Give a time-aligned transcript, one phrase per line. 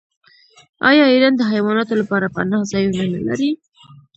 [0.89, 3.51] آیا ایران د حیواناتو لپاره پناه ځایونه نلري؟